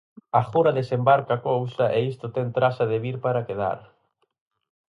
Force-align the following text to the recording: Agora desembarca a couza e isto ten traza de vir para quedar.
Agora 0.41 0.75
desembarca 0.79 1.31
a 1.35 1.41
couza 1.47 1.85
e 1.97 1.99
isto 2.11 2.25
ten 2.35 2.47
traza 2.57 2.85
de 2.91 2.97
vir 3.05 3.17
para 3.25 3.45
quedar. 3.47 3.79